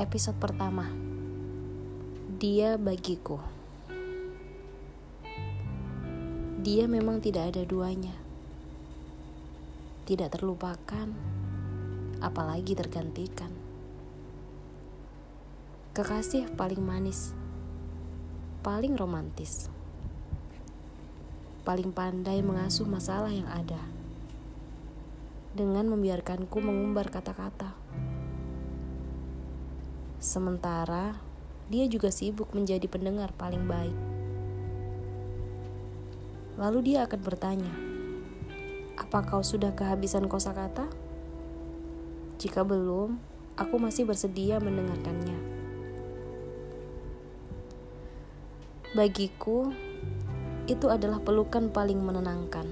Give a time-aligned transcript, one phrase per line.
[0.00, 0.88] Episode pertama.
[2.40, 3.36] Dia bagiku.
[6.64, 8.16] Dia memang tidak ada duanya.
[10.08, 11.04] Tidak terlupakan
[12.24, 13.52] Apalagi tergantikan.
[15.92, 17.36] Kekasih paling manis
[18.64, 19.68] Paling romantis
[21.68, 23.84] Paling pandai mengasuh masalah yang ada
[25.52, 27.76] Dengan membiarkanku mengumbar kata-kata
[30.20, 31.16] Sementara
[31.72, 33.96] dia juga sibuk menjadi pendengar paling baik.
[36.60, 37.72] Lalu dia akan bertanya,
[39.00, 40.92] "Apa kau sudah kehabisan kosakata?"
[42.36, 43.16] Jika belum,
[43.56, 45.40] aku masih bersedia mendengarkannya.
[48.92, 49.72] Bagiku,
[50.68, 52.68] itu adalah pelukan paling menenangkan,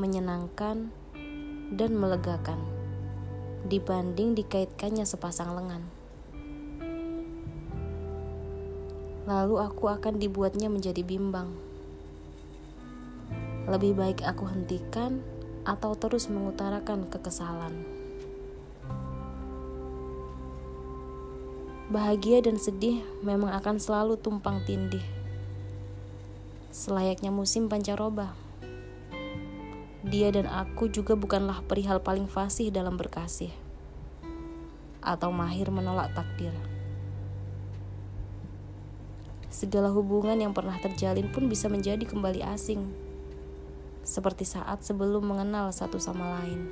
[0.00, 0.88] menyenangkan,
[1.76, 2.78] dan melegakan
[3.68, 5.97] dibanding dikaitkannya sepasang lengan.
[9.28, 11.52] Lalu aku akan dibuatnya menjadi bimbang.
[13.68, 15.20] Lebih baik aku hentikan
[15.68, 17.84] atau terus mengutarakan kekesalan.
[21.92, 25.04] Bahagia dan sedih memang akan selalu tumpang tindih.
[26.72, 28.32] Selayaknya musim pancaroba.
[30.08, 33.52] Dia dan aku juga bukanlah perihal paling fasih dalam berkasih
[35.04, 36.77] atau mahir menolak takdir.
[39.58, 42.94] Segala hubungan yang pernah terjalin pun bisa menjadi kembali asing,
[44.06, 46.62] seperti saat sebelum mengenal satu sama lain.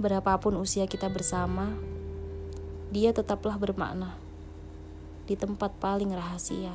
[0.00, 1.76] Berapapun usia kita bersama,
[2.88, 4.16] dia tetaplah bermakna
[5.28, 6.72] di tempat paling rahasia.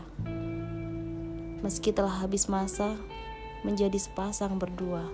[1.65, 2.93] Meski telah habis masa
[3.65, 5.09] menjadi sepasang berdua.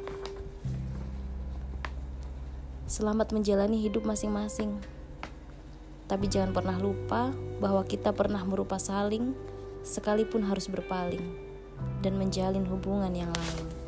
[2.91, 4.96] Selamat menjalani hidup masing-masing.
[6.07, 9.35] Tapi jangan pernah lupa bahwa kita pernah merupa saling,
[9.83, 11.23] sekalipun harus berpaling
[11.99, 13.86] dan menjalin hubungan yang lain.